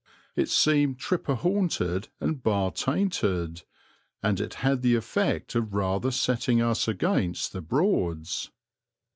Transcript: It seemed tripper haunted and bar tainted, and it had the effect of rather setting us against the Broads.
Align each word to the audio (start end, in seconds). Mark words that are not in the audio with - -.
It 0.35 0.49
seemed 0.49 0.97
tripper 0.97 1.35
haunted 1.35 2.07
and 2.19 2.41
bar 2.41 2.71
tainted, 2.71 3.61
and 4.23 4.41
it 4.41 4.55
had 4.55 4.81
the 4.81 4.95
effect 4.95 5.53
of 5.53 5.75
rather 5.75 6.09
setting 6.09 6.59
us 6.59 6.87
against 6.87 7.53
the 7.53 7.61
Broads. 7.61 8.49